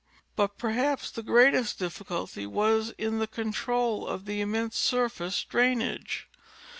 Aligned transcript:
But 0.35 0.57
perhaps 0.57 1.11
the 1.11 1.21
greatest 1.21 1.77
difficulty 1.77 2.47
was 2.47 2.89
in 2.97 3.19
the 3.19 3.27
control 3.27 4.07
of 4.07 4.25
the 4.25 4.41
immense 4.41 4.75
surface 4.75 5.43
drainage. 5.43 6.27